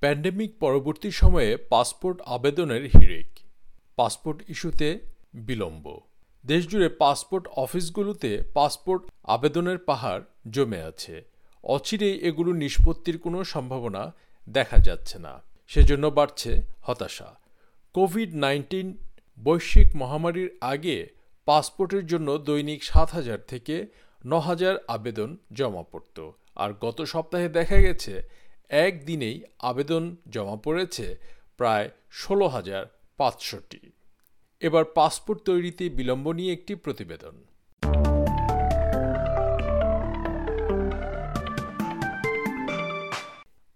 Pandemic 0.00 0.58
পরবর্তী 0.60 1.10
সময়ে 1.10 1.56
passport 1.56 2.20
আবেদনের 2.26 2.82
হিড়িক, 2.84 3.30
পাসপোর্ট 3.96 4.50
ইস্যুতে 4.50 4.98
বিলম্ব। 5.34 6.00
দেশজুড়ে 6.46 6.88
পাসপোর্ট 6.88 7.48
অফিসগুলোতে 7.56 8.30
পাসপোর্ট 8.54 9.02
আবেদনের 9.24 9.78
পাহাড় 9.78 10.22
জমে 10.50 10.80
আছে। 10.82 11.24
অচিরেই 11.62 12.18
এগুলো 12.18 12.52
নিষ্পত্তির 12.52 13.18
কোনো 13.18 13.44
সম্ভাবনা 13.44 14.02
দেখা 14.48 14.78
যাচ্ছে 14.78 15.18
না। 15.18 15.42
সেজন্য 15.68 16.06
বাড়ছে 16.06 16.62
হতাশা। 16.82 17.38
কোভিড 17.92 18.34
নাইন্টিন 18.34 18.96
বৈশ্বিক 19.44 19.96
মহামারীর 19.96 20.50
আগে 20.60 21.08
পাসপোর্টের 21.44 22.06
জন্য 22.06 22.38
দৈনিক 22.38 22.84
সাত 22.84 23.08
হাজার 23.10 23.38
থেকে 23.48 23.86
ন 24.26 24.32
হাজার 24.38 24.74
আবেদন 24.88 25.36
জমা 25.52 25.82
পড়ত। 25.82 26.30
আর 26.56 26.70
গত 26.80 27.02
সপ্তাহে 27.02 27.48
দেখা 27.48 27.76
গেছে 27.76 28.39
একদিনেই 28.70 29.42
আবেদন 29.58 30.16
জমা 30.30 30.56
পড়েছে 30.56 31.16
প্রায় 31.56 31.90
ষোলো 32.10 32.48
হাজার 32.48 32.86
পাঁচশোটি। 33.16 33.90
এবার 34.60 34.84
পাসপোর্ট 34.84 35.40
তৈরিতে 35.44 35.88
বিলম্ব 35.88 36.32
নিয়ে 36.32 36.52
একটি 36.52 36.74
প্রতিবেদন। 36.74 37.34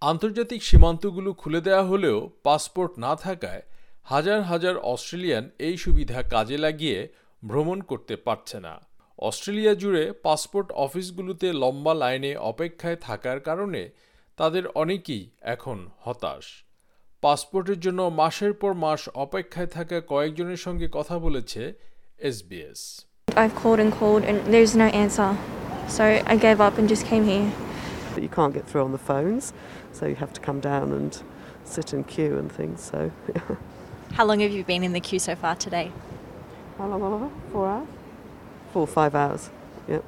আন্তর্জাতিক 0.00 0.62
সীমান্তগুলো 0.62 1.32
খুলে 1.32 1.60
দেওয়া 1.60 1.84
হলেও 1.84 2.30
পাসপোর্ট 2.42 2.98
না 2.98 3.16
থাকায় 3.16 3.62
হাজার 4.04 4.42
হাজার 4.42 4.76
অস্ট্রেলিয়ান 4.76 5.50
এই 5.58 5.76
সুবিধা 5.76 6.22
কাজে 6.22 6.58
লাগিয়ে 6.58 7.08
ভ্রমণ 7.44 7.80
করতে 7.80 8.16
পারছে 8.16 8.60
না। 8.60 8.86
অস্ট্রেলিয়া 9.18 9.74
জুড়ে 9.74 10.12
পাসপোর্ট 10.12 10.72
অফিসগুলোতে 10.72 11.52
লম্বা 11.52 11.94
লাইনে 11.94 12.36
অপেক্ষায় 12.36 12.96
থাকার 12.96 13.40
কারণে 13.40 13.90
তাদের 14.36 14.64
অনেকেই 14.82 15.24
এখন 15.54 15.78
হতাশ 16.04 16.46
পাসপোর্টের 17.22 17.78
জন্য 17.80 18.00
মাসের 18.20 18.52
পর 18.60 18.72
মাস 18.84 19.02
অপেক্ষায় 19.24 19.70
থাকা 19.76 19.96
কয়েকজনের 20.12 20.60
সঙ্গে 20.66 20.86
কথা 20.88 21.16
বলেছে 21.18 21.62
S B S 22.28 22.82
I've 23.42 23.56
called 23.62 23.80
and 23.84 23.92
called 24.00 24.22
and 24.30 24.36
there's 24.52 24.74
no 24.84 24.88
answer. 25.04 25.30
So 25.96 26.04
I 26.32 26.34
gave 26.46 26.58
up 26.66 26.74
and 26.78 26.86
just 26.94 27.04
came 27.12 27.24
here. 27.32 27.48
But 28.12 28.22
you 28.26 28.32
can't 28.38 28.54
get 28.58 28.64
through 28.68 28.84
on 28.88 28.92
the 28.98 29.04
phones, 29.10 29.44
so 29.96 30.02
you 30.10 30.16
have 30.24 30.32
to 30.38 30.40
come 30.48 30.60
down 30.72 30.86
and 30.98 31.12
sit 31.74 31.88
in 31.96 32.00
queue 32.14 32.34
and 32.40 32.48
things. 32.58 32.78
So, 32.90 32.98
How 34.18 34.24
long 34.28 34.38
have 34.44 34.52
you 34.58 34.64
been 34.72 34.82
in 34.88 34.92
the 34.98 35.04
queue 35.08 35.22
so 35.28 35.34
far 35.42 35.54
today? 35.66 35.86
how 36.78 36.86
long? 36.90 37.00
Long? 37.02 37.32
Four 37.52 37.66
hours? 37.74 37.88
Four 38.72 38.82
or 38.88 38.92
five 39.00 39.14
hours. 39.22 39.42
Yep. 39.92 40.02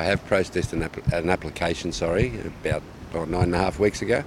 I 0.00 0.02
have 0.10 0.20
processed 0.32 0.70
an, 0.76 0.82
app- 0.82 1.12
an 1.20 1.28
application, 1.36 1.88
sorry, 1.92 2.26
about 2.60 2.82
oh, 3.16 3.24
nine 3.24 3.48
and 3.50 3.56
a 3.60 3.62
half 3.64 3.76
weeks 3.84 4.00
ago, 4.06 4.18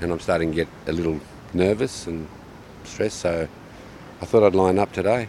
and 0.00 0.06
I'm 0.12 0.22
starting 0.26 0.50
to 0.52 0.56
get 0.62 0.70
a 0.92 0.94
little 0.98 1.18
nervous 1.54 1.94
and 2.08 2.18
stressed, 2.84 3.18
so 3.24 3.32
I 4.22 4.24
thought 4.28 4.44
I'd 4.48 4.58
line 4.64 4.78
up 4.84 4.92
today. 5.00 5.22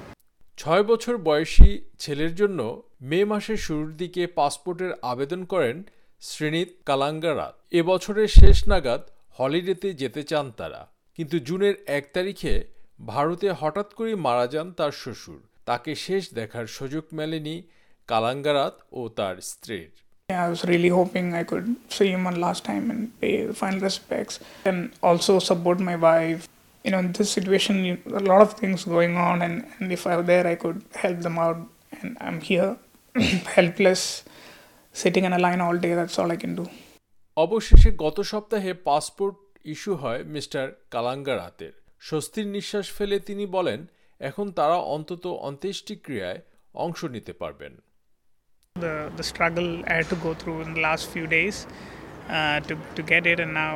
ছয় 0.57 0.83
বছর 0.83 1.17
বয়সী 1.17 1.69
ছেলের 1.99 2.35
জন্য 2.35 2.59
মে 3.01 3.19
মাসের 3.25 3.57
শুরুর 3.57 3.91
দিকে 3.95 4.27
পাসপোর্টের 4.27 4.91
আবেদন 5.01 5.41
করেন 5.43 5.83
শ্রেণীত 6.21 6.69
কালাঙ্গারাত 6.85 7.55
এবছরের 7.71 8.27
শেষ 8.27 8.57
নাগাদ 8.67 9.01
হলিডেতে 9.39 9.89
যেতে 9.93 10.21
চান 10.23 10.51
তারা। 10.51 10.81
কিন্তু 11.15 11.39
জুনের 11.39 11.75
এক 11.87 12.05
তারিখে 12.13 12.53
ভারতে 13.05 13.47
হঠাৎ 13.51 13.93
করে 13.93 14.11
মারা 14.15 14.47
যান 14.47 14.71
তার 14.71 14.91
শ্বশুর। 14.91 15.41
তাকে 15.65 15.91
শেষ 15.95 16.23
দেখার 16.33 16.67
সুযোগ 16.67 17.03
মেলেনি 17.13 17.55
কালাঙ্গারাত 18.07 18.75
ও 18.91 19.01
তার 19.09 19.35
স্ত্রীর। 19.41 19.91
I 20.29 20.49
was 20.49 20.65
really 20.65 20.89
hoping 20.89 21.33
I 21.33 21.45
could 21.45 21.77
see 21.87 22.09
him 22.09 22.25
one 22.25 22.41
last 22.41 22.65
time 22.65 22.91
and 22.91 23.17
pay 23.21 23.49
final 23.53 23.79
respects 23.79 24.41
and 24.65 24.91
also 25.01 25.39
support 25.39 25.79
my 25.79 25.95
wife. 25.95 26.49
You 26.85 26.91
know, 26.91 26.99
in 26.99 27.13
this 27.13 27.31
situation, 27.31 27.85
you, 27.85 27.97
a 28.07 28.19
lot 28.19 28.41
of 28.41 28.51
things 28.51 28.83
going 28.83 29.15
on, 29.15 29.41
and, 29.41 29.65
and 29.79 29.89
if 29.89 30.05
I 30.05 30.17
were 30.17 30.23
there, 30.23 30.45
I 30.45 30.55
could 30.55 30.83
help 30.95 31.21
them 31.21 31.39
out. 31.39 31.59
And 32.01 32.17
I'm 32.19 32.41
here, 32.41 32.75
helpless, 33.45 34.25
sitting 34.95 35.23
in 35.23 35.31
a 35.31 35.39
line 35.39 35.61
all 35.61 35.77
day. 35.77 35.93
That's 35.93 36.19
all 36.19 36.29
I 36.29 36.35
can 36.35 36.55
do. 36.55 36.65
অবশেষে 37.37 37.89
গত 38.03 38.17
সপ্তাহে 38.31 38.71
passport 38.89 39.35
issue 39.73 39.93
হয় 40.03 40.21
mister 40.35 40.63
কালাঙ্গারাতের 40.93 41.73
স্বস্তির 42.01 42.47
নিঃশ্বাস 42.55 42.87
ফেলে 42.97 43.17
তিনি 43.29 43.45
বলেন 43.57 43.79
এখন 44.21 44.47
তারা 44.59 44.77
অন্তত 44.95 45.23
অন্ত্যেষ্টিক্রিয়ায় 45.49 46.39
অংশ 46.75 46.99
নিতে 47.15 47.33
পারবেন 47.41 47.73
The 48.79 48.93
the 49.17 49.23
struggle 49.23 49.69
I 49.87 49.93
had 49.99 50.09
to 50.09 50.17
go 50.17 50.33
through 50.33 50.57
in 50.61 50.73
the 50.75 50.81
last 50.81 51.09
few 51.09 51.27
days 51.27 51.57
uh, 52.29 52.59
to 52.61 52.73
to 52.95 53.01
get 53.03 53.23
it, 53.25 53.39
and 53.39 53.53
now 53.53 53.73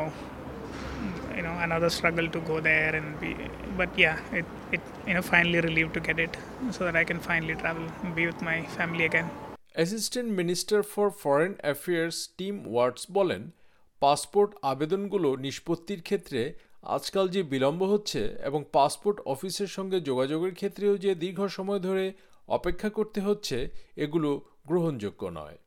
you 1.36 1.44
know 1.46 1.56
another 1.60 1.90
struggle 1.90 2.28
to 2.30 2.40
go 2.42 2.58
there 2.62 2.92
and 2.96 3.20
be. 3.22 3.32
But 3.78 3.90
yeah, 3.98 4.18
it 4.32 4.46
it 4.72 4.82
you 5.08 5.14
know 5.16 5.24
finally 5.24 5.62
relieved 5.62 5.94
to 5.96 6.02
get 6.02 6.20
it, 6.20 6.38
so 6.72 6.80
that 6.86 6.96
I 6.96 7.04
can 7.04 7.20
finally 7.22 7.56
travel 7.56 7.88
and 8.04 8.16
be 8.16 8.26
with 8.26 8.42
my 8.42 8.58
family 8.78 9.06
again. 9.06 9.30
Assistant 9.76 10.30
minister 10.40 10.80
for 10.94 11.08
foreign 11.24 11.52
affairs 11.66 12.18
Tim 12.40 12.56
Watts 12.72 13.04
বলেন 13.18 13.42
passport 14.02 14.52
আবেদনগুলো 14.72 15.30
নিষ্পত্তির 15.46 16.02
ক্ষেত্রে 16.08 16.42
আজকাল 16.96 17.26
যে 17.36 17.42
বিলম্ব 17.54 17.82
হচ্ছে 17.94 18.22
এবং 18.50 18.62
passport 18.78 19.18
অফিসের 19.34 19.70
সঙ্গে 19.78 19.98
যোগাযোগের 20.10 20.54
ক্ষেত্রেও 20.60 20.94
যে 21.04 21.12
দীর্ঘ 21.24 21.40
সময় 21.58 21.82
ধরে 21.88 22.06
অপেক্ষা 22.48 22.90
করতে 22.90 23.22
হচ্ছে 23.22 23.70
এগুলো 23.96 24.42
গ্রহণযোগ্য 24.68 25.26
নয়। 25.26 25.58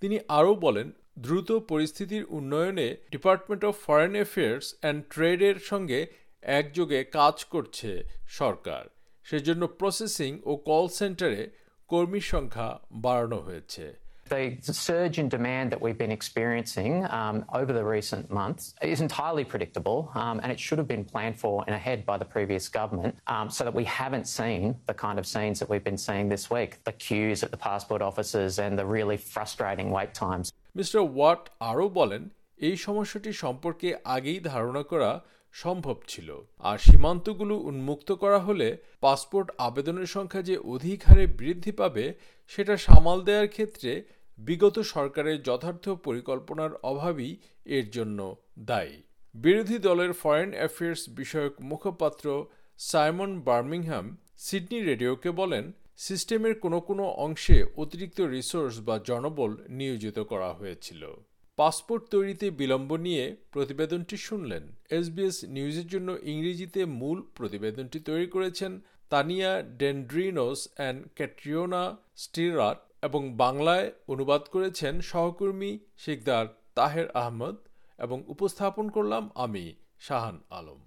তিনি 0.00 0.18
আরও 0.28 0.54
বলেন, 0.54 0.92
দ্রুত 1.18 1.52
পরিস্থিতির 1.52 2.24
উন্নয়নে 2.28 2.96
department 3.10 3.64
of 3.64 3.76
foreign 3.86 4.12
affairs 4.12 4.74
and 4.80 5.04
ট্রেডের 5.10 5.54
সঙ্গে 5.54 6.06
একযোগে 6.42 7.04
কাজ 7.04 7.44
করছে 7.44 8.04
সরকার। 8.28 8.84
সেজন্য 9.24 9.66
প্রসেসিং 9.66 10.40
ও 10.44 10.56
কল 10.56 10.88
সেন্টারে 10.88 11.50
কর্মীর 11.88 12.20
সংখ্যা 12.20 12.80
বাড়ানো 12.92 13.38
হয়েছে। 13.38 14.01
The 14.32 14.72
surge 14.72 15.18
in 15.18 15.28
demand 15.28 15.70
that 15.72 15.82
we've 15.82 15.98
been 15.98 16.10
experiencing 16.10 17.04
um, 17.10 17.44
over 17.52 17.70
the 17.74 17.84
recent 17.84 18.30
months 18.30 18.74
is 18.80 19.02
entirely 19.02 19.44
predictable, 19.44 20.10
um, 20.14 20.40
and 20.42 20.50
it 20.50 20.58
should 20.58 20.78
have 20.78 20.88
been 20.88 21.04
planned 21.04 21.38
for 21.38 21.62
and 21.66 21.74
ahead 21.74 22.06
by 22.06 22.16
the 22.16 22.24
previous 22.24 22.66
government, 22.70 23.14
um, 23.26 23.50
so 23.50 23.62
that 23.62 23.74
we 23.74 23.84
haven't 23.84 24.26
seen 24.26 24.74
the 24.86 24.94
kind 24.94 25.18
of 25.18 25.26
scenes 25.26 25.58
that 25.58 25.68
we've 25.68 25.84
been 25.84 25.98
seeing 25.98 26.30
this 26.30 26.48
week 26.50 26.82
the 26.84 26.92
queues 26.94 27.42
at 27.42 27.50
the 27.50 27.58
passport 27.58 28.00
offices 28.00 28.58
and 28.58 28.78
the 28.78 28.86
really 28.86 29.18
frustrating 29.18 29.88
wait 29.90 30.12
times. 30.14 30.46
Mister 30.76 31.00
Watts 31.16 31.42
আরও 31.70 31.86
বলেন 31.98 32.22
এই 32.68 32.76
সমস্যাটি 32.86 33.30
সম্পর্কে 33.44 33.88
আগেই 34.16 34.38
ধারণা 34.52 34.82
করা 34.92 35.10
সম্ভব 35.54 35.96
ছিল 36.12 36.28
আর 36.68 36.76
সীমান্তগুলো 36.86 37.54
উন্মুক্ত 37.70 38.08
করা 38.22 38.38
হলে 38.48 38.68
পাসপোর্ট 39.04 39.48
আবেদনের 39.66 40.08
সংখ্যা 40.16 40.42
যে 40.48 40.54
অধিক 40.74 40.98
হারে 41.08 41.24
বৃদ্ধি 41.40 41.72
পাবে 41.80 42.04
সেটা 42.50 42.74
সামাল 42.86 43.18
দেওয়ার 43.28 43.48
ক্ষেত্রে 43.56 43.92
বিগত 44.38 44.78
সরকারের 44.78 45.42
যথার্থ 45.42 45.88
পরিকল্পনার 45.88 46.70
অভাবই 46.82 47.36
এর 47.64 47.90
জন্য 47.90 48.36
দায়ী। 48.58 49.02
বিরোধী 49.34 49.78
দলের 49.78 50.12
ফরেন 50.12 50.52
অ্যাফেয়ার্স 50.52 51.08
বিষয়ক 51.08 51.52
মুখপাত্র 51.60 52.46
সাইমন 52.78 53.40
বার্মিংহাম 53.40 54.16
সিডনি 54.36 54.82
রেডিওকে 54.82 55.30
বলেন, 55.30 55.72
সিস্টেমের 55.96 56.54
কোনো 56.54 56.80
কোনো 56.80 57.04
অংশে 57.04 57.64
অতিরিক্ত 57.76 58.20
রিসোর্স 58.20 58.80
বা 58.80 59.00
জনবল 59.04 59.56
নিয়োজিত 59.68 60.18
করা 60.18 60.52
হয়েছিল। 60.52 61.14
পাসপোর্ট 61.56 62.04
তৈরিতে 62.04 62.50
বিলম্ব 62.50 62.96
নিয়ে 62.96 63.36
প্রতিবেদনটি 63.52 64.16
শুনলেন। 64.16 64.76
এসবিএস 64.90 65.44
নিউজের 65.44 65.86
জন্য 65.86 66.18
ইংরেজিতে 66.22 66.84
মূল 66.84 67.22
প্রতিবেদনটি 67.34 68.00
তৈরি 68.00 68.26
করেছেন 68.26 68.80
তানিয়া 69.10 69.62
ডেন্ড্রিনোস 69.62 70.68
অ্যান্ড 70.76 71.06
ক্যাট্রিওনা 71.14 71.96
স্টিরাট 72.16 72.91
এবং 73.02 73.22
বাংলায় 73.36 73.88
অনুবাদ 74.08 74.42
করেছেন 74.48 75.00
সহকর্মী 75.00 75.78
শিকদার 75.96 76.46
তাহের 76.74 77.08
আহমদ 77.10 77.56
এবং 77.98 78.18
উপস্থাপন 78.26 78.88
করলাম 78.88 79.30
আমি 79.34 79.64
শাহান 80.00 80.36
আলম। 80.50 80.80